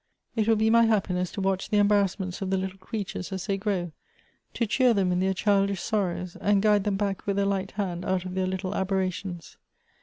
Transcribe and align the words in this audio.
It 0.35 0.47
wilkbe 0.47 0.71
my 0.71 0.85
happiness 0.85 1.31
to 1.33 1.41
watch 1.41 1.69
the 1.69 1.77
embarrassments 1.77 2.41
of 2.41 2.49
the 2.49 2.57
little 2.57 2.79
creatures 2.79 3.31
as 3.31 3.45
they 3.45 3.55
grow; 3.59 3.91
to 4.55 4.65
cheer 4.65 4.95
them 4.95 5.11
in 5.11 5.19
their 5.19 5.35
childish 5.35 5.79
sorrows, 5.79 6.35
and 6.41 6.59
guide 6.59 6.85
them 6.85 6.97
back 6.97 7.27
with 7.27 7.37
a 7.37 7.45
light 7.45 7.73
h.and 7.75 8.03
out 8.03 8.25
of 8.25 8.33
their 8.33 8.47
little 8.47 8.73
aberrations. 8.73 9.57